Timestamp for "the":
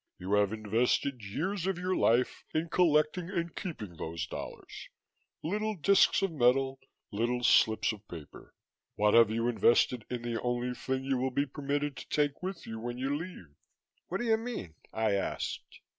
10.23-10.41